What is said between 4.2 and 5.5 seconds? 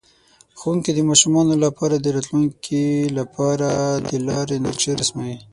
لارې نقشه رسموي.